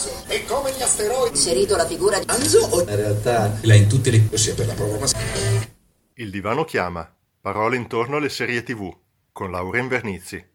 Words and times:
caso. 0.00 0.24
È 0.26 0.44
come 0.44 0.72
gli 0.72 0.82
asteroidi. 0.82 1.36
Inserito 1.36 1.76
la 1.76 1.86
figura 1.86 2.18
di 2.18 2.24
Anzo 2.28 2.66
o 2.70 2.80
in 2.80 2.96
realtà 2.96 3.52
la 3.62 3.74
in 3.74 3.88
tutte 3.88 4.10
le 4.10 4.28
sia 4.36 4.54
per 4.54 4.66
la 4.66 4.74
prova 4.74 4.98
ma 4.98 5.06
Il 6.14 6.30
divano 6.30 6.64
chiama. 6.64 7.08
Parole 7.40 7.76
intorno 7.76 8.16
alle 8.16 8.28
serie 8.28 8.62
TV 8.62 8.94
con 9.32 9.50
Laura 9.50 9.78
Invernizzi. 9.78 10.48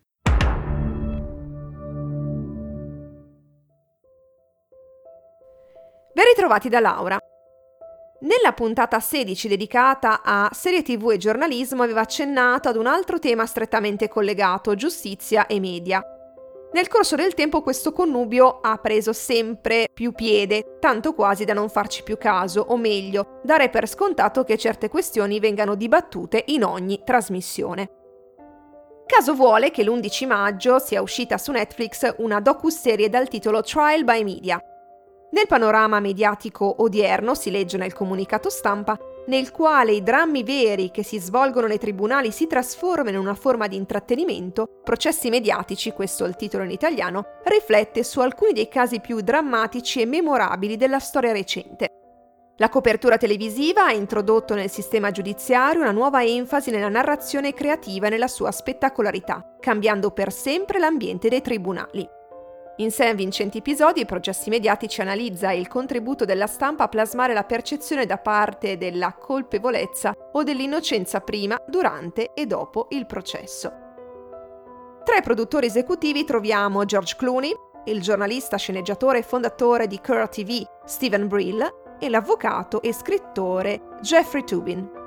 Ben 6.14 6.26
ritrovati 6.26 6.70
da 6.70 6.80
Laura. 6.80 7.20
Nella 8.22 8.54
puntata 8.54 9.00
16 9.00 9.48
dedicata 9.50 10.22
a 10.24 10.50
serie 10.54 10.82
tv 10.82 11.12
e 11.12 11.18
giornalismo 11.18 11.84
aveva 11.84 12.02
accennato 12.02 12.70
ad 12.70 12.78
un 12.78 12.88
altro 12.88 13.20
tema 13.20 13.46
strettamente 13.46 14.08
collegato, 14.08 14.74
giustizia 14.76 15.46
e 15.48 15.60
media. 15.60 16.15
Nel 16.76 16.90
corso 16.90 17.16
del 17.16 17.36
tempo 17.36 17.62
questo 17.62 17.94
connubio 17.94 18.60
ha 18.60 18.76
preso 18.80 19.14
sempre 19.14 19.88
più 19.94 20.12
piede, 20.12 20.76
tanto 20.82 21.14
quasi 21.14 21.46
da 21.46 21.54
non 21.54 21.70
farci 21.70 22.04
più 22.04 22.18
caso, 22.18 22.66
o 22.68 22.76
meglio, 22.76 23.40
dare 23.46 23.70
per 23.70 23.88
scontato 23.88 24.44
che 24.44 24.58
certe 24.58 24.90
questioni 24.90 25.40
vengano 25.40 25.76
dibattute 25.76 26.44
in 26.48 26.66
ogni 26.66 27.00
trasmissione. 27.06 27.90
Caso 29.06 29.34
vuole 29.36 29.72
che 29.72 29.86
l'11 29.86 30.28
maggio 30.28 30.78
sia 30.80 31.02
uscita 31.02 31.38
su 31.38 31.54
Netflix 31.54 32.14
una 32.18 32.42
docu-serie 32.42 33.08
dal 33.08 33.30
titolo 33.30 33.62
Trial 33.62 34.04
by 34.04 34.24
Media, 34.26 34.62
nel 35.36 35.48
panorama 35.48 36.00
mediatico 36.00 36.82
odierno 36.82 37.36
si 37.36 37.52
legge 37.52 37.78
nel 37.78 37.94
comunicato 37.94 38.50
stampa 38.50 38.98
nel 39.28 39.52
quale 39.52 39.94
i 39.94 40.04
drammi 40.04 40.44
veri 40.44 40.92
che 40.92 41.04
si 41.04 41.20
svolgono 41.20 41.68
nei 41.68 41.80
tribunali 41.80 42.32
si 42.32 42.48
trasformano 42.48 43.18
in 43.18 43.18
una 43.18 43.34
forma 43.34 43.68
di 43.68 43.76
intrattenimento, 43.76 44.82
processi 44.84 45.30
mediatici, 45.30 45.92
questo 45.92 46.26
è 46.26 46.28
il 46.28 46.36
titolo 46.36 46.64
in 46.64 46.72
italiano, 46.72 47.26
riflette 47.44 48.04
su 48.04 48.20
alcuni 48.20 48.54
dei 48.54 48.68
casi 48.68 49.00
più 49.00 49.22
drammatici 49.22 50.02
e 50.02 50.06
memorabili 50.06 50.78
della 50.78 51.00
storia 51.00 51.32
recente. 51.32 51.90
La 52.58 52.70
copertura 52.70 53.18
televisiva 53.18 53.86
ha 53.86 53.92
introdotto 53.92 54.54
nel 54.54 54.70
sistema 54.70 55.12
giudiziario 55.12 55.82
una 55.82 55.92
nuova 55.92 56.24
enfasi 56.24 56.72
nella 56.72 56.88
narrazione 56.88 57.54
creativa 57.54 58.08
e 58.08 58.10
nella 58.10 58.30
sua 58.30 58.52
spettacolarità, 58.52 59.56
cambiando 59.60 60.12
per 60.12 60.32
sempre 60.32 60.80
l'ambiente 60.80 61.28
dei 61.28 61.42
tribunali. 61.42 62.08
In 62.78 62.92
sé 62.92 63.16
vincenti 63.16 63.60
episodi, 63.60 64.06
processi 64.06 64.50
mediatici 64.50 65.00
analizza 65.00 65.54
il 65.54 65.70
contributo 65.70 66.26
della 66.26 66.46
stampa 66.46 66.84
a 66.84 66.88
plasmare 66.90 67.34
la 67.34 67.46
percezione 67.46 68.06
da 68.06 68.18
parte 68.18 68.78
della 68.78 69.14
colpevolezza 69.14 70.14
o 70.34 70.44
dell'innocenza 70.44 71.22
prima, 71.22 71.58
durante 71.66 72.34
e 72.34 72.46
dopo 72.46 72.88
il 72.90 73.06
processo. 73.06 73.72
Tra 75.06 75.16
i 75.16 75.22
produttori 75.22 75.68
esecutivi 75.68 76.26
troviamo 76.26 76.84
George 76.84 77.16
Clooney, 77.16 77.54
il 77.86 78.02
giornalista, 78.02 78.58
sceneggiatore 78.58 79.20
e 79.20 79.24
fondatore 79.24 79.88
di 79.88 80.02
Cur 80.02 80.28
TV 80.28 80.62
Stephen 80.84 81.30
Brill 81.30 81.98
e 81.98 82.10
l'avvocato 82.10 82.82
e 82.82 82.92
scrittore 82.92 84.00
Jeffrey 84.02 84.44
Tubin. 84.44 85.04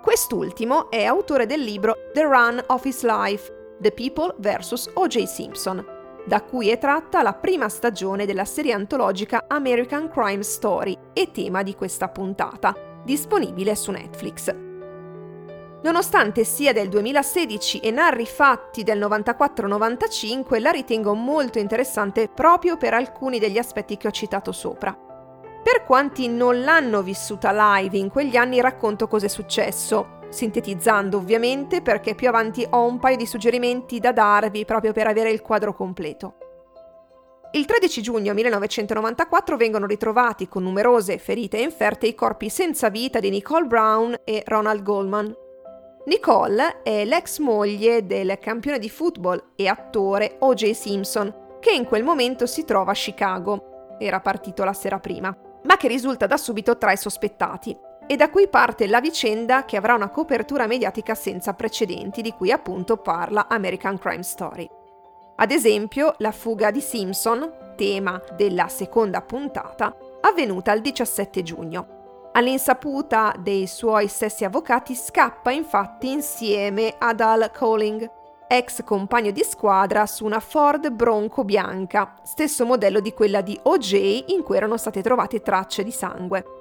Quest'ultimo 0.00 0.88
è 0.88 1.02
autore 1.02 1.46
del 1.46 1.62
libro 1.62 1.96
The 2.12 2.22
Run 2.22 2.62
of 2.68 2.84
His 2.84 3.02
Life, 3.02 3.76
The 3.80 3.90
People 3.90 4.36
vs. 4.38 4.90
O.J. 4.94 5.24
Simpson, 5.24 5.97
da 6.28 6.42
cui 6.42 6.68
è 6.68 6.76
tratta 6.76 7.22
la 7.22 7.32
prima 7.32 7.70
stagione 7.70 8.26
della 8.26 8.44
serie 8.44 8.74
antologica 8.74 9.46
American 9.48 10.10
Crime 10.10 10.42
Story 10.42 10.96
e 11.14 11.30
tema 11.32 11.62
di 11.62 11.74
questa 11.74 12.08
puntata, 12.08 12.76
disponibile 13.02 13.74
su 13.74 13.90
Netflix. 13.90 14.54
Nonostante 15.80 16.44
sia 16.44 16.74
del 16.74 16.90
2016 16.90 17.78
e 17.78 17.90
narri 17.90 18.26
fatti 18.26 18.82
del 18.82 18.98
94-95, 18.98 20.60
la 20.60 20.70
ritengo 20.70 21.14
molto 21.14 21.58
interessante 21.58 22.28
proprio 22.28 22.76
per 22.76 22.92
alcuni 22.92 23.38
degli 23.38 23.56
aspetti 23.56 23.96
che 23.96 24.08
ho 24.08 24.10
citato 24.10 24.52
sopra. 24.52 24.94
Per 25.62 25.84
quanti 25.86 26.28
non 26.28 26.60
l'hanno 26.60 27.00
vissuta 27.02 27.78
live 27.78 27.96
in 27.96 28.10
quegli 28.10 28.36
anni 28.36 28.60
racconto 28.60 29.08
cosa 29.08 29.26
è 29.26 29.30
successo, 29.30 30.17
sintetizzando 30.28 31.16
ovviamente 31.16 31.82
perché 31.82 32.14
più 32.14 32.28
avanti 32.28 32.66
ho 32.68 32.84
un 32.84 32.98
paio 32.98 33.16
di 33.16 33.26
suggerimenti 33.26 33.98
da 33.98 34.12
darvi 34.12 34.64
proprio 34.64 34.92
per 34.92 35.06
avere 35.06 35.30
il 35.30 35.42
quadro 35.42 35.74
completo. 35.74 36.34
Il 37.52 37.64
13 37.64 38.02
giugno 38.02 38.34
1994 38.34 39.56
vengono 39.56 39.86
ritrovati 39.86 40.48
con 40.48 40.62
numerose 40.62 41.16
ferite 41.16 41.56
e 41.56 41.62
inferte 41.62 42.06
i 42.06 42.14
corpi 42.14 42.50
senza 42.50 42.90
vita 42.90 43.20
di 43.20 43.30
Nicole 43.30 43.66
Brown 43.66 44.14
e 44.24 44.42
Ronald 44.44 44.82
Goldman. 44.82 45.34
Nicole 46.04 46.82
è 46.82 47.06
l'ex 47.06 47.38
moglie 47.38 48.06
del 48.06 48.38
campione 48.38 48.78
di 48.78 48.90
football 48.90 49.52
e 49.56 49.66
attore 49.66 50.36
O.J. 50.40 50.70
Simpson, 50.72 51.58
che 51.58 51.70
in 51.72 51.86
quel 51.86 52.04
momento 52.04 52.46
si 52.46 52.64
trova 52.64 52.90
a 52.90 52.94
Chicago, 52.94 53.96
era 53.98 54.20
partito 54.20 54.62
la 54.64 54.74
sera 54.74 54.98
prima, 54.98 55.34
ma 55.64 55.76
che 55.78 55.88
risulta 55.88 56.26
da 56.26 56.36
subito 56.36 56.76
tra 56.76 56.92
i 56.92 56.98
sospettati. 56.98 57.76
E 58.10 58.16
da 58.16 58.30
qui 58.30 58.48
parte 58.48 58.86
la 58.86 59.02
vicenda 59.02 59.66
che 59.66 59.76
avrà 59.76 59.94
una 59.94 60.08
copertura 60.08 60.66
mediatica 60.66 61.14
senza 61.14 61.52
precedenti 61.52 62.22
di 62.22 62.32
cui 62.32 62.50
appunto 62.50 62.96
parla 62.96 63.48
American 63.48 63.98
Crime 63.98 64.22
Story. 64.22 64.66
Ad 65.36 65.50
esempio, 65.50 66.14
la 66.16 66.32
fuga 66.32 66.70
di 66.70 66.80
Simpson, 66.80 67.74
tema 67.76 68.18
della 68.34 68.68
seconda 68.68 69.20
puntata, 69.20 69.94
avvenuta 70.22 70.72
il 70.72 70.80
17 70.80 71.42
giugno. 71.42 72.30
All'insaputa 72.32 73.34
dei 73.38 73.66
suoi 73.66 74.08
stessi 74.08 74.46
avvocati 74.46 74.94
scappa 74.94 75.50
infatti 75.50 76.10
insieme 76.10 76.94
ad 76.96 77.20
Al 77.20 77.50
Colling, 77.54 78.10
ex 78.48 78.84
compagno 78.84 79.32
di 79.32 79.44
squadra 79.44 80.06
su 80.06 80.24
una 80.24 80.40
Ford 80.40 80.88
Bronco 80.88 81.44
bianca, 81.44 82.14
stesso 82.22 82.64
modello 82.64 83.00
di 83.00 83.12
quella 83.12 83.42
di 83.42 83.58
OJ 83.64 84.24
in 84.28 84.42
cui 84.42 84.56
erano 84.56 84.78
state 84.78 85.02
trovate 85.02 85.42
tracce 85.42 85.84
di 85.84 85.92
sangue. 85.92 86.57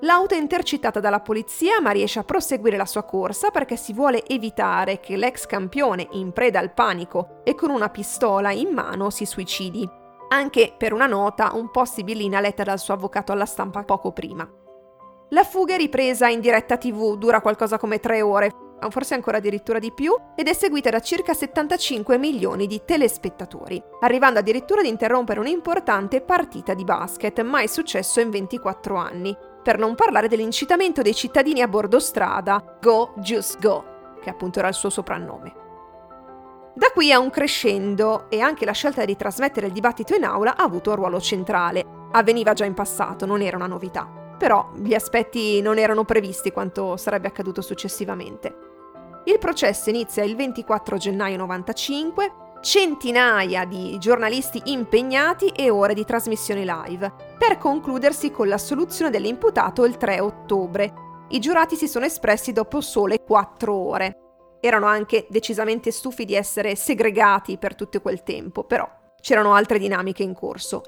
L'auto 0.00 0.34
è 0.34 0.38
intercettata 0.38 1.00
dalla 1.00 1.20
polizia 1.20 1.80
ma 1.80 1.90
riesce 1.90 2.18
a 2.18 2.24
proseguire 2.24 2.76
la 2.76 2.84
sua 2.84 3.04
corsa 3.04 3.50
perché 3.50 3.76
si 3.76 3.94
vuole 3.94 4.26
evitare 4.26 5.00
che 5.00 5.16
l'ex 5.16 5.46
campione, 5.46 6.06
in 6.12 6.32
preda 6.32 6.58
al 6.58 6.74
panico 6.74 7.40
e 7.44 7.54
con 7.54 7.70
una 7.70 7.88
pistola 7.88 8.52
in 8.52 8.74
mano, 8.74 9.08
si 9.08 9.24
suicidi. 9.24 9.88
Anche 10.28 10.74
per 10.76 10.92
una 10.92 11.06
nota 11.06 11.52
un 11.54 11.70
po' 11.70 11.86
sibillina 11.86 12.40
letta 12.40 12.62
dal 12.62 12.78
suo 12.78 12.92
avvocato 12.92 13.32
alla 13.32 13.46
stampa 13.46 13.84
poco 13.84 14.12
prima. 14.12 14.46
La 15.30 15.44
fuga 15.44 15.74
è 15.74 15.78
ripresa 15.78 16.28
in 16.28 16.40
diretta 16.40 16.76
tv, 16.76 17.16
dura 17.16 17.40
qualcosa 17.40 17.78
come 17.78 17.98
tre 17.98 18.20
ore, 18.20 18.52
forse 18.90 19.14
ancora 19.14 19.38
addirittura 19.38 19.78
di 19.78 19.92
più, 19.92 20.14
ed 20.34 20.46
è 20.46 20.52
seguita 20.52 20.90
da 20.90 21.00
circa 21.00 21.32
75 21.32 22.18
milioni 22.18 22.66
di 22.66 22.82
telespettatori, 22.84 23.82
arrivando 24.00 24.40
addirittura 24.40 24.80
ad 24.80 24.86
interrompere 24.86 25.40
un'importante 25.40 26.20
partita 26.20 26.74
di 26.74 26.84
basket, 26.84 27.40
mai 27.42 27.66
successo 27.66 28.20
in 28.20 28.30
24 28.30 28.96
anni, 28.96 29.36
per 29.66 29.78
non 29.80 29.96
parlare 29.96 30.28
dell'incitamento 30.28 31.02
dei 31.02 31.12
cittadini 31.12 31.60
a 31.60 31.66
bordo 31.66 31.98
strada, 31.98 32.78
Go 32.80 33.14
Just 33.16 33.58
Go, 33.58 34.14
che 34.22 34.30
appunto 34.30 34.60
era 34.60 34.68
il 34.68 34.74
suo 34.74 34.90
soprannome. 34.90 35.52
Da 36.72 36.90
qui 36.94 37.10
a 37.10 37.18
un 37.18 37.30
crescendo 37.30 38.30
e 38.30 38.38
anche 38.38 38.64
la 38.64 38.70
scelta 38.70 39.04
di 39.04 39.16
trasmettere 39.16 39.66
il 39.66 39.72
dibattito 39.72 40.14
in 40.14 40.22
aula 40.22 40.54
ha 40.56 40.62
avuto 40.62 40.90
un 40.90 40.96
ruolo 40.96 41.20
centrale. 41.20 41.84
Avveniva 42.12 42.52
già 42.52 42.64
in 42.64 42.74
passato, 42.74 43.26
non 43.26 43.42
era 43.42 43.56
una 43.56 43.66
novità. 43.66 44.08
Però 44.38 44.70
gli 44.76 44.94
aspetti 44.94 45.60
non 45.60 45.78
erano 45.78 46.04
previsti 46.04 46.52
quanto 46.52 46.96
sarebbe 46.96 47.26
accaduto 47.26 47.60
successivamente. 47.60 48.56
Il 49.24 49.40
processo 49.40 49.90
inizia 49.90 50.22
il 50.22 50.36
24 50.36 50.96
gennaio 50.96 51.38
95 51.38 52.32
centinaia 52.66 53.64
di 53.64 53.96
giornalisti 54.00 54.60
impegnati 54.64 55.50
e 55.50 55.70
ore 55.70 55.94
di 55.94 56.04
trasmissioni 56.04 56.64
live, 56.64 57.12
per 57.38 57.58
concludersi 57.58 58.32
con 58.32 58.48
l'assoluzione 58.48 59.08
dell'imputato 59.08 59.84
il 59.84 59.96
3 59.96 60.18
ottobre. 60.18 60.92
I 61.28 61.38
giurati 61.38 61.76
si 61.76 61.86
sono 61.86 62.06
espressi 62.06 62.50
dopo 62.50 62.80
sole 62.80 63.22
4 63.22 63.72
ore. 63.72 64.16
Erano 64.58 64.86
anche 64.86 65.28
decisamente 65.30 65.92
stufi 65.92 66.24
di 66.24 66.34
essere 66.34 66.74
segregati 66.74 67.56
per 67.56 67.76
tutto 67.76 68.00
quel 68.00 68.24
tempo, 68.24 68.64
però 68.64 68.90
c'erano 69.20 69.54
altre 69.54 69.78
dinamiche 69.78 70.24
in 70.24 70.34
corso. 70.34 70.82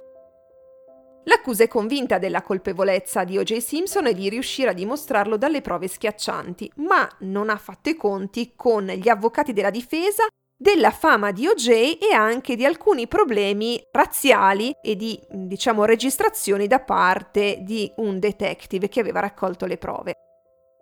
L'accusa 1.27 1.63
è 1.63 1.69
convinta 1.69 2.19
della 2.19 2.43
colpevolezza 2.43 3.23
di 3.23 3.39
O.J. 3.39 3.57
Simpson 3.59 4.09
e 4.09 4.15
di 4.15 4.29
riuscire 4.29 4.71
a 4.71 4.75
dimostrarlo 4.75 5.37
dalle 5.37 5.61
prove 5.61 5.87
schiaccianti, 5.87 6.73
ma 6.79 7.09
non 7.21 7.51
ha 7.51 7.57
fatto 7.57 7.89
i 7.89 7.95
conti 7.95 8.55
con 8.57 8.85
gli 8.85 9.09
avvocati 9.09 9.53
della 9.53 9.71
difesa 9.71 10.27
della 10.61 10.91
fama 10.91 11.31
di 11.31 11.47
OJ 11.47 11.69
e 11.69 12.13
anche 12.13 12.57
di 12.57 12.65
alcuni 12.65 13.07
problemi 13.07 13.81
razziali 13.93 14.75
e 14.83 14.97
di, 14.97 15.19
diciamo, 15.31 15.85
registrazioni 15.85 16.67
da 16.67 16.81
parte 16.81 17.59
di 17.61 17.91
un 17.99 18.19
detective 18.19 18.89
che 18.89 18.99
aveva 18.99 19.21
raccolto 19.21 19.67
le 19.67 19.79
prove. 19.79 20.15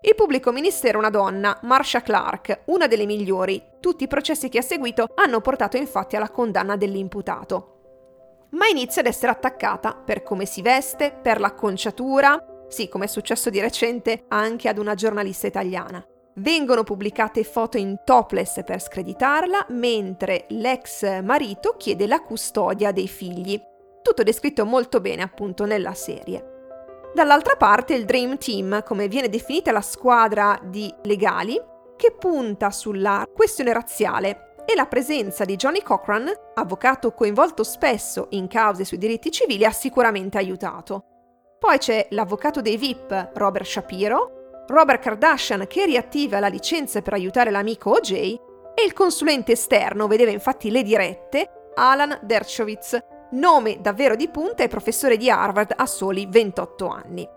Il 0.00 0.14
pubblico 0.14 0.50
ministero 0.50 0.96
è 0.96 1.00
una 1.00 1.10
donna, 1.10 1.58
Marsha 1.62 2.00
Clark, 2.00 2.62
una 2.66 2.86
delle 2.86 3.06
migliori. 3.06 3.62
Tutti 3.80 4.04
i 4.04 4.08
processi 4.08 4.48
che 4.48 4.58
ha 4.58 4.62
seguito 4.62 5.08
hanno 5.14 5.40
portato 5.40 5.76
infatti 5.76 6.16
alla 6.16 6.30
condanna 6.30 6.76
dell'imputato. 6.76 7.72
Ma 8.50 8.68
inizia 8.68 9.02
ad 9.02 9.08
essere 9.08 9.32
attaccata 9.32 9.94
per 9.94 10.22
come 10.22 10.46
si 10.46 10.62
veste, 10.62 11.12
per 11.12 11.38
l'acconciatura, 11.38 12.64
sì, 12.68 12.88
come 12.88 13.04
è 13.04 13.08
successo 13.08 13.50
di 13.50 13.60
recente 13.60 14.24
anche 14.28 14.68
ad 14.68 14.78
una 14.78 14.94
giornalista 14.94 15.46
italiana. 15.46 16.04
Vengono 16.38 16.82
pubblicate 16.82 17.44
foto 17.44 17.78
in 17.78 18.00
topless 18.04 18.62
per 18.62 18.82
screditarla, 18.82 19.66
mentre 19.70 20.44
l'ex 20.48 21.22
marito 21.22 21.76
chiede 21.78 22.06
la 22.06 22.20
custodia 22.20 22.92
dei 22.92 23.08
figli. 23.08 23.58
tutto 24.02 24.22
descritto 24.22 24.64
molto 24.64 25.00
bene 25.00 25.22
appunto 25.22 25.64
nella 25.64 25.94
serie. 25.94 26.54
Dall'altra 27.14 27.56
parte 27.56 27.94
il 27.94 28.04
Dream 28.04 28.36
Team, 28.36 28.82
come 28.84 29.08
viene 29.08 29.28
definita 29.28 29.72
la 29.72 29.80
squadra 29.80 30.60
di 30.62 30.94
legali, 31.04 31.58
che 31.96 32.14
punta 32.16 32.70
sulla 32.70 33.26
questione 33.34 33.72
razziale 33.72 34.54
e 34.66 34.74
la 34.76 34.86
presenza 34.86 35.44
di 35.44 35.56
Johnny 35.56 35.82
Cochran, 35.82 36.30
avvocato 36.54 37.12
coinvolto 37.12 37.64
spesso 37.64 38.26
in 38.30 38.46
cause 38.46 38.84
sui 38.84 38.98
diritti 38.98 39.30
civili, 39.30 39.64
ha 39.64 39.72
sicuramente 39.72 40.36
aiutato. 40.36 41.02
Poi 41.58 41.78
c'è 41.78 42.06
l'avvocato 42.10 42.60
dei 42.60 42.76
VIP, 42.76 43.30
Robert 43.32 43.64
Shapiro, 43.64 44.35
Robert 44.66 45.02
Kardashian 45.02 45.66
che 45.66 45.86
riattiva 45.86 46.40
la 46.40 46.48
licenza 46.48 47.00
per 47.02 47.12
aiutare 47.12 47.50
l'amico 47.50 47.90
OJ 47.90 48.12
e 48.12 48.84
il 48.84 48.92
consulente 48.92 49.52
esterno 49.52 50.06
vedeva 50.06 50.30
infatti 50.30 50.70
le 50.70 50.82
dirette, 50.82 51.70
Alan 51.74 52.18
Dershowitz, 52.22 52.98
nome 53.32 53.80
davvero 53.80 54.16
di 54.16 54.28
punta 54.28 54.62
e 54.62 54.68
professore 54.68 55.16
di 55.16 55.30
Harvard 55.30 55.72
a 55.76 55.86
soli 55.86 56.26
28 56.28 56.88
anni. 56.88 57.28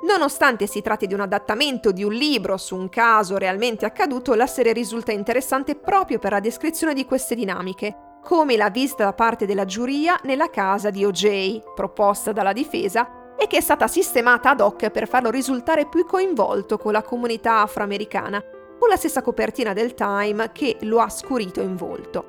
Nonostante 0.00 0.66
si 0.66 0.80
tratti 0.80 1.06
di 1.06 1.14
un 1.14 1.20
adattamento 1.20 1.90
di 1.90 2.04
un 2.04 2.12
libro 2.12 2.56
su 2.56 2.76
un 2.76 2.88
caso 2.88 3.36
realmente 3.36 3.84
accaduto, 3.84 4.34
la 4.34 4.46
serie 4.46 4.72
risulta 4.72 5.10
interessante 5.12 5.74
proprio 5.74 6.18
per 6.18 6.32
la 6.32 6.40
descrizione 6.40 6.94
di 6.94 7.04
queste 7.04 7.34
dinamiche, 7.34 8.18
come 8.22 8.56
la 8.56 8.70
visita 8.70 9.04
da 9.04 9.12
parte 9.12 9.46
della 9.46 9.64
giuria 9.64 10.18
nella 10.22 10.50
casa 10.50 10.90
di 10.90 11.04
OJ, 11.04 11.74
proposta 11.74 12.30
dalla 12.32 12.52
difesa, 12.52 13.17
e 13.38 13.46
che 13.46 13.58
è 13.58 13.60
stata 13.60 13.86
sistemata 13.86 14.50
ad 14.50 14.60
hoc 14.60 14.90
per 14.90 15.06
farlo 15.06 15.30
risultare 15.30 15.86
più 15.86 16.04
coinvolto 16.04 16.76
con 16.76 16.92
la 16.92 17.02
comunità 17.02 17.60
afroamericana, 17.60 18.42
con 18.78 18.88
la 18.88 18.96
stessa 18.96 19.22
copertina 19.22 19.72
del 19.72 19.94
Time 19.94 20.50
che 20.52 20.76
lo 20.80 20.98
ha 20.98 21.08
scurito 21.08 21.60
in 21.60 21.76
volto. 21.76 22.24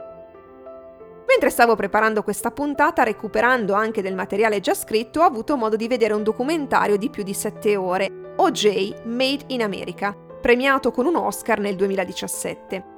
Mentre 1.28 1.50
stavo 1.50 1.76
preparando 1.76 2.22
questa 2.22 2.52
puntata, 2.52 3.04
recuperando 3.04 3.74
anche 3.74 4.02
del 4.02 4.16
materiale 4.16 4.60
già 4.60 4.74
scritto, 4.74 5.22
ho 5.22 5.26
avuto 5.26 5.58
modo 5.58 5.76
di 5.76 5.88
vedere 5.88 6.14
un 6.14 6.24
documentario 6.24 6.98
di 6.98 7.10
più 7.10 7.24
di 7.24 7.34
7 7.34 7.76
ore, 7.76 8.34
OJ 8.36 9.04
Made 9.06 9.46
in 9.48 9.64
America, 9.64 10.16
premiato 10.42 10.92
con 10.92 11.06
un 11.06 11.16
Oscar 11.16 11.60
nel 11.60 11.76
2017. 11.76 12.98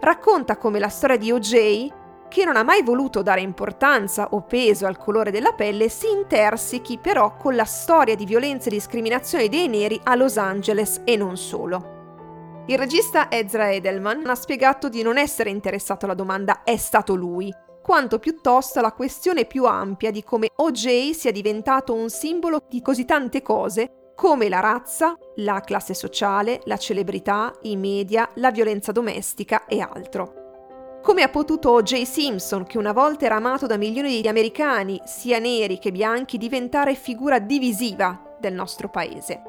Racconta 0.00 0.56
come 0.56 0.78
la 0.78 0.88
storia 0.88 1.16
di 1.16 1.30
OJ, 1.30 1.88
che 2.28 2.44
non 2.44 2.56
ha 2.56 2.62
mai 2.62 2.82
voluto 2.82 3.22
dare 3.22 3.40
importanza 3.40 4.28
o 4.30 4.42
peso 4.42 4.86
al 4.86 4.96
colore 4.96 5.30
della 5.30 5.52
pelle, 5.52 5.88
si 5.88 6.08
intersichi 6.10 6.98
però 6.98 7.36
con 7.36 7.54
la 7.54 7.64
storia 7.64 8.14
di 8.14 8.24
violenza 8.24 8.68
e 8.68 8.72
discriminazione 8.72 9.48
dei 9.48 9.68
neri 9.68 10.00
a 10.04 10.14
Los 10.14 10.36
Angeles 10.36 11.02
e 11.04 11.16
non 11.16 11.36
solo. 11.36 11.94
Il 12.66 12.78
regista 12.78 13.30
Ezra 13.30 13.70
Edelman 13.70 14.26
ha 14.26 14.34
spiegato 14.34 14.88
di 14.88 15.02
non 15.02 15.18
essere 15.18 15.50
interessato 15.50 16.04
alla 16.04 16.14
domanda 16.14 16.62
è 16.64 16.76
stato 16.76 17.14
lui, 17.14 17.52
quanto 17.80 18.18
piuttosto 18.18 18.80
la 18.80 18.92
questione 18.92 19.44
più 19.44 19.64
ampia 19.64 20.10
di 20.10 20.24
come 20.24 20.50
OJ 20.54 21.12
sia 21.12 21.30
diventato 21.30 21.94
un 21.94 22.10
simbolo 22.10 22.60
di 22.68 22.82
così 22.82 23.04
tante 23.04 23.42
cose 23.42 24.10
come 24.16 24.48
la 24.48 24.60
razza, 24.60 25.16
la 25.36 25.60
classe 25.60 25.94
sociale, 25.94 26.62
la 26.64 26.78
celebrità, 26.78 27.52
i 27.62 27.76
media, 27.76 28.28
la 28.36 28.50
violenza 28.50 28.90
domestica 28.90 29.66
e 29.66 29.80
altro. 29.80 30.45
Come 31.06 31.22
ha 31.22 31.28
potuto 31.28 31.70
O.J. 31.70 32.02
Simpson, 32.02 32.64
che 32.64 32.78
una 32.78 32.92
volta 32.92 33.26
era 33.26 33.36
amato 33.36 33.68
da 33.68 33.76
milioni 33.76 34.20
di 34.20 34.26
americani, 34.26 35.00
sia 35.04 35.38
neri 35.38 35.78
che 35.78 35.92
bianchi, 35.92 36.36
diventare 36.36 36.96
figura 36.96 37.38
divisiva 37.38 38.34
del 38.40 38.54
nostro 38.54 38.88
paese? 38.88 39.40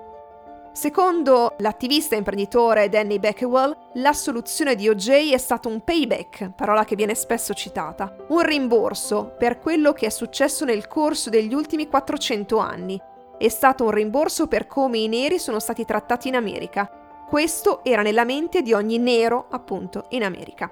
Secondo 0.72 1.56
l'attivista 1.58 2.16
imprenditore 2.16 2.90
Danny 2.90 3.18
Beckwell, 3.18 3.76
la 3.94 4.14
soluzione 4.14 4.76
di 4.76 4.88
OJ 4.88 5.32
è 5.32 5.38
stato 5.40 5.68
un 5.68 5.84
payback, 5.84 6.52
parola 6.52 6.86
che 6.86 6.96
viene 6.96 7.16
spesso 7.16 7.56
citata, 7.56 8.16
un 8.28 8.44
rimborso 8.44 9.34
per 9.36 9.58
quello 9.58 9.94
che 9.94 10.06
è 10.06 10.10
successo 10.10 10.64
nel 10.64 10.88
corso 10.88 11.32
degli 11.32 11.56
ultimi 11.56 11.88
400 11.88 12.58
anni. 12.60 13.02
È 13.36 13.50
stato 13.50 13.84
un 13.84 13.92
rimborso 13.92 14.46
per 14.46 14.68
come 14.68 15.00
i 15.00 15.08
neri 15.08 15.40
sono 15.40 15.60
stati 15.60 15.86
trattati 15.86 16.28
in 16.28 16.36
America. 16.36 16.88
Questo 17.28 17.84
era 17.84 18.04
nella 18.04 18.26
mente 18.26 18.62
di 18.62 18.74
ogni 18.74 19.00
nero, 19.00 19.48
appunto, 19.50 20.06
in 20.10 20.24
America. 20.24 20.72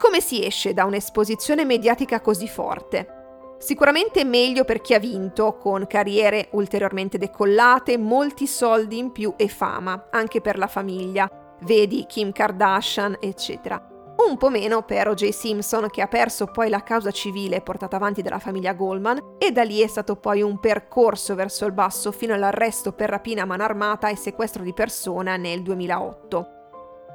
Come 0.00 0.22
si 0.22 0.42
esce 0.42 0.72
da 0.72 0.86
un'esposizione 0.86 1.66
mediatica 1.66 2.22
così 2.22 2.48
forte? 2.48 3.56
Sicuramente 3.58 4.24
meglio 4.24 4.64
per 4.64 4.80
chi 4.80 4.94
ha 4.94 4.98
vinto, 4.98 5.58
con 5.58 5.86
carriere 5.86 6.48
ulteriormente 6.52 7.18
decollate, 7.18 7.98
molti 7.98 8.46
soldi 8.46 8.96
in 8.96 9.12
più 9.12 9.34
e 9.36 9.46
fama, 9.48 10.08
anche 10.10 10.40
per 10.40 10.56
la 10.56 10.68
famiglia. 10.68 11.28
Vedi 11.64 12.06
Kim 12.08 12.32
Kardashian, 12.32 13.18
eccetera. 13.20 13.78
Un 14.26 14.38
po' 14.38 14.48
meno 14.48 14.84
per 14.84 15.08
O.J. 15.08 15.28
Simpson, 15.28 15.90
che 15.90 16.00
ha 16.00 16.08
perso 16.08 16.46
poi 16.46 16.70
la 16.70 16.82
causa 16.82 17.10
civile 17.10 17.60
portata 17.60 17.96
avanti 17.96 18.22
dalla 18.22 18.38
famiglia 18.38 18.72
Goldman, 18.72 19.34
e 19.36 19.52
da 19.52 19.64
lì 19.64 19.80
è 19.80 19.86
stato 19.86 20.16
poi 20.16 20.40
un 20.40 20.58
percorso 20.60 21.34
verso 21.34 21.66
il 21.66 21.72
basso 21.72 22.10
fino 22.10 22.32
all'arresto 22.32 22.92
per 22.92 23.10
rapina 23.10 23.42
a 23.42 23.46
mano 23.46 23.64
armata 23.64 24.08
e 24.08 24.16
sequestro 24.16 24.62
di 24.62 24.72
persona 24.72 25.36
nel 25.36 25.60
2008. 25.60 26.54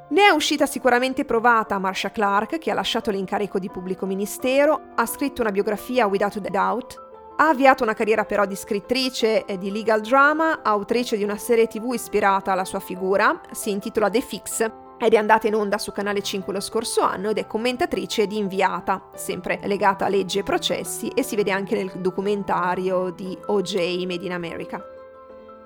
Ne 0.07 0.27
è 0.27 0.29
uscita 0.29 0.67
sicuramente 0.67 1.25
provata 1.25 1.79
Marsha 1.79 2.11
Clark, 2.11 2.59
che 2.59 2.69
ha 2.69 2.75
lasciato 2.75 3.09
l'incarico 3.09 3.57
di 3.57 3.71
pubblico 3.71 4.05
ministero, 4.05 4.89
ha 4.93 5.05
scritto 5.07 5.41
una 5.41 5.51
biografia 5.51 6.05
Without 6.05 6.35
a 6.35 6.49
Doubt, 6.49 7.03
ha 7.37 7.49
avviato 7.49 7.81
una 7.81 7.95
carriera 7.95 8.23
però 8.23 8.45
di 8.45 8.55
scrittrice 8.55 9.45
e 9.45 9.57
di 9.57 9.71
legal 9.71 10.01
drama, 10.01 10.61
autrice 10.61 11.17
di 11.17 11.23
una 11.23 11.37
serie 11.37 11.65
tv 11.65 11.93
ispirata 11.93 12.51
alla 12.51 12.65
sua 12.65 12.79
figura, 12.79 13.41
si 13.51 13.71
intitola 13.71 14.11
The 14.11 14.21
Fix 14.21 14.71
ed 14.99 15.13
è 15.13 15.17
andata 15.17 15.47
in 15.47 15.55
onda 15.55 15.79
su 15.79 15.91
Canale 15.91 16.21
5 16.21 16.53
lo 16.53 16.61
scorso 16.61 17.01
anno 17.01 17.31
ed 17.31 17.39
è 17.39 17.47
commentatrice 17.47 18.27
di 18.27 18.37
Inviata, 18.37 19.09
sempre 19.15 19.59
legata 19.63 20.05
a 20.05 20.09
leggi 20.09 20.37
e 20.37 20.43
processi 20.43 21.07
e 21.09 21.23
si 21.23 21.35
vede 21.35 21.51
anche 21.51 21.75
nel 21.75 21.91
documentario 21.95 23.09
di 23.09 23.35
OJ 23.47 24.05
Made 24.05 24.23
in 24.23 24.33
America. 24.33 24.94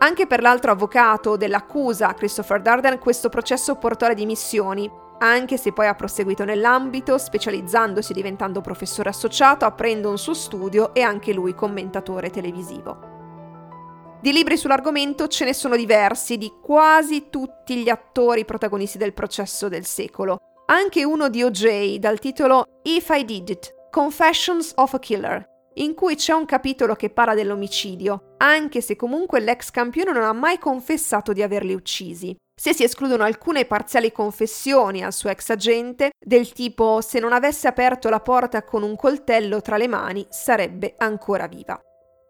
Anche 0.02 0.28
per 0.28 0.42
l'altro 0.42 0.72
avvocato 0.72 1.36
dell'accusa, 1.36 2.14
Christopher 2.14 2.62
Darden, 2.62 3.00
questo 3.00 3.28
processo 3.28 3.76
portò 3.76 4.06
alle 4.06 4.16
dimissioni, 4.16 4.90
anche 5.20 5.58
se 5.58 5.74
poi 5.74 5.88
ha 5.88 5.96
proseguito 5.96 6.46
nell'ambito, 6.46 7.18
specializzandosi 7.18 8.14
diventando 8.14 8.62
professore 8.62 9.10
associato, 9.10 9.66
aprendo 9.66 10.10
un 10.10 10.18
suo 10.18 10.34
studio 10.34 10.94
e 10.94 11.02
anche 11.02 11.34
lui 11.34 11.54
commentatore 11.54 12.30
televisivo. 12.30 14.18
Di 14.22 14.32
libri 14.32 14.56
sull'argomento 14.56 15.28
ce 15.28 15.44
ne 15.44 15.54
sono 15.54 15.76
diversi, 15.76 16.38
di 16.38 16.50
quasi 16.62 17.28
tutti 17.30 17.76
gli 17.76 17.90
attori 17.90 18.46
protagonisti 18.46 18.98
del 18.98 19.14
processo 19.14 19.68
del 19.68 19.86
secolo. 19.86 20.38
Anche 20.68 21.04
uno 21.04 21.28
di 21.28 21.44
OJ 21.44 21.96
dal 21.96 22.20
titolo 22.20 22.80
If 22.84 23.10
I 23.10 23.26
Did 23.26 23.50
It, 23.50 23.74
Confessions 23.90 24.72
of 24.76 24.94
a 24.94 25.00
Killer, 25.00 25.46
in 25.80 25.94
cui 25.94 26.16
c'è 26.16 26.34
un 26.34 26.46
capitolo 26.46 26.96
che 26.96 27.10
parla 27.10 27.34
dell'omicidio, 27.34 28.36
anche 28.38 28.82
se 28.82 28.96
comunque 28.96 29.40
l'ex 29.40 29.72
campione 29.72 30.12
non 30.12 30.24
ha 30.24 30.34
mai 30.34 30.58
confessato 30.58 31.34
di 31.34 31.42
averli 31.42 31.74
uccisi. 31.74 32.36
Se 32.60 32.74
si 32.74 32.84
escludono 32.84 33.24
alcune 33.24 33.64
parziali 33.64 34.12
confessioni 34.12 35.04
al 35.04 35.14
suo 35.14 35.30
ex 35.30 35.50
agente, 35.50 36.12
del 36.20 36.52
tipo 36.52 37.00
se 37.00 37.20
non 37.20 37.32
avesse 37.32 37.70
aperto 37.70 38.10
la 38.10 38.20
porta 38.20 38.64
con 38.64 38.84
un 38.84 38.98
coltello 38.98 39.62
tra 39.62 39.78
le 39.78 39.88
mani 39.88 40.26
sarebbe 40.30 40.96
ancora 40.98 41.48
viva. 41.48 41.80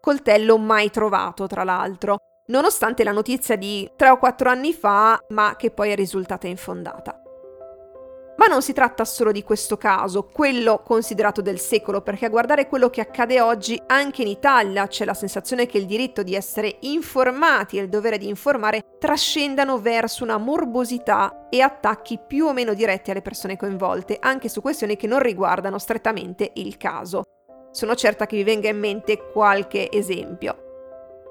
Coltello 0.00 0.56
mai 0.56 0.90
trovato, 0.90 1.48
tra 1.48 1.64
l'altro, 1.64 2.18
nonostante 2.46 3.02
la 3.02 3.12
notizia 3.12 3.56
di 3.56 3.90
3 3.96 4.10
o 4.10 4.18
4 4.18 4.48
anni 4.48 4.72
fa, 4.72 5.18
ma 5.30 5.56
che 5.56 5.72
poi 5.72 5.90
è 5.90 5.96
risultata 5.96 6.46
infondata. 6.46 7.20
Ma 8.40 8.46
non 8.46 8.62
si 8.62 8.72
tratta 8.72 9.04
solo 9.04 9.32
di 9.32 9.42
questo 9.42 9.76
caso, 9.76 10.22
quello 10.24 10.80
considerato 10.82 11.42
del 11.42 11.58
secolo, 11.58 12.00
perché 12.00 12.24
a 12.24 12.30
guardare 12.30 12.68
quello 12.68 12.88
che 12.88 13.02
accade 13.02 13.38
oggi 13.38 13.78
anche 13.86 14.22
in 14.22 14.28
Italia 14.28 14.86
c'è 14.86 15.04
la 15.04 15.12
sensazione 15.12 15.66
che 15.66 15.76
il 15.76 15.84
diritto 15.84 16.22
di 16.22 16.34
essere 16.34 16.78
informati 16.80 17.76
e 17.76 17.82
il 17.82 17.90
dovere 17.90 18.16
di 18.16 18.28
informare 18.28 18.96
trascendano 18.98 19.78
verso 19.78 20.24
una 20.24 20.38
morbosità 20.38 21.48
e 21.50 21.60
attacchi 21.60 22.18
più 22.26 22.46
o 22.46 22.54
meno 22.54 22.72
diretti 22.72 23.10
alle 23.10 23.20
persone 23.20 23.58
coinvolte, 23.58 24.16
anche 24.18 24.48
su 24.48 24.62
questioni 24.62 24.96
che 24.96 25.06
non 25.06 25.18
riguardano 25.18 25.78
strettamente 25.78 26.52
il 26.54 26.78
caso. 26.78 27.24
Sono 27.72 27.94
certa 27.94 28.24
che 28.24 28.36
vi 28.36 28.42
venga 28.42 28.70
in 28.70 28.78
mente 28.78 29.18
qualche 29.34 29.90
esempio. 29.90 30.69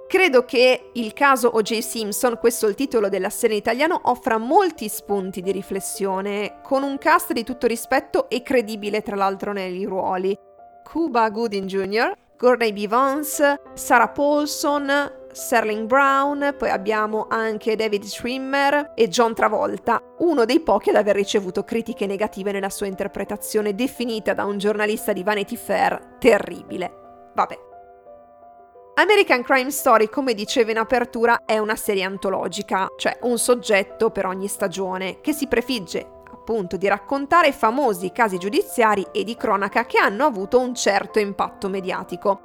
Credo 0.10 0.44
che 0.44 0.90
il 0.94 1.14
caso 1.14 1.50
O.J. 1.50 1.78
Simpson, 1.82 2.40
questo 2.40 2.66
è 2.66 2.70
il 2.70 2.74
titolo 2.74 3.10
della 3.10 3.30
serie 3.30 3.58
in 3.58 3.62
italiano, 3.62 4.02
offra 4.06 4.40
molti 4.40 4.88
spunti 4.90 5.40
di 5.44 5.52
riflessione, 5.52 6.62
con 6.64 6.82
un 6.82 6.98
cast 6.98 7.32
di 7.32 7.44
tutto 7.44 7.68
rispetto 7.68 8.28
e 8.28 8.42
credibile 8.42 9.04
tra 9.04 9.16
l'altro 9.16 9.54
nei 9.54 9.86
ruoli. 9.86 10.36
Cuba 10.84 11.30
Gooding 11.30 11.68
Jr., 11.68 12.12
Gordon 12.36 12.74
B. 12.74 12.88
Vance, 12.88 13.62
Sarah 13.76 14.08
Paulson, 14.08 15.28
Serling 15.32 15.86
Brown, 15.86 16.56
poi 16.58 16.72
abbiamo 16.72 17.28
anche 17.30 17.76
David 17.76 18.06
Schwimmer 18.06 18.94
e 18.96 19.10
John 19.10 19.36
Travolta, 19.36 20.02
uno 20.22 20.44
dei 20.46 20.62
pochi 20.62 20.90
ad 20.90 20.96
aver 20.96 21.16
ricevuto 21.16 21.64
critiche 21.64 22.08
negative 22.08 22.52
nella 22.52 22.72
sua 22.72 22.88
interpretazione 22.88 23.76
definita 23.76 24.34
da 24.34 24.46
un 24.46 24.58
giornalista 24.58 25.14
di 25.14 25.22
Vanity 25.22 25.56
Fair 25.56 26.16
terribile. 26.18 27.32
Vabbè. 27.36 27.68
American 29.00 29.44
Crime 29.44 29.72
Story, 29.72 30.10
come 30.10 30.34
dicevo 30.34 30.72
in 30.72 30.78
apertura, 30.78 31.44
è 31.46 31.58
una 31.58 31.78
serie 31.78 32.04
antologica, 32.04 32.92
cioè 32.98 33.18
un 33.22 33.38
soggetto 33.38 34.10
per 34.10 34.26
ogni 34.26 34.50
stagione, 34.50 35.22
che 35.22 35.32
si 35.32 35.48
prefigge 35.48 36.06
appunto 36.30 36.76
di 36.76 36.86
raccontare 36.86 37.54
famosi 37.54 38.12
casi 38.12 38.38
giudiziari 38.38 39.08
e 39.14 39.24
di 39.24 39.38
cronaca 39.38 39.86
che 39.86 40.00
hanno 40.00 40.26
avuto 40.26 40.60
un 40.60 40.76
certo 40.76 41.18
impatto 41.20 41.70
mediatico. 41.70 42.42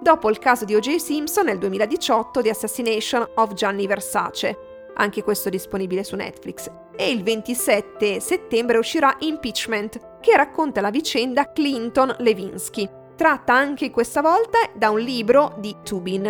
Dopo 0.00 0.30
il 0.30 0.38
caso 0.38 0.64
di 0.64 0.74
O.J. 0.74 0.96
Simpson 0.96 1.44
nel 1.44 1.58
2018 1.58 2.40
di 2.40 2.48
Assassination 2.48 3.28
of 3.34 3.52
Gianni 3.52 3.86
Versace, 3.86 4.56
anche 4.94 5.22
questo 5.22 5.50
disponibile 5.50 6.04
su 6.04 6.16
Netflix, 6.16 6.70
e 6.96 7.10
il 7.10 7.22
27 7.22 8.18
settembre 8.18 8.78
uscirà 8.78 9.14
Impeachment, 9.18 10.20
che 10.20 10.34
racconta 10.36 10.80
la 10.80 10.90
vicenda 10.90 11.52
Clinton-Levinsky. 11.52 13.00
Tratta 13.22 13.52
anche 13.54 13.92
questa 13.92 14.20
volta 14.20 14.58
da 14.74 14.90
un 14.90 14.98
libro 14.98 15.54
di 15.58 15.76
Tubin, 15.84 16.26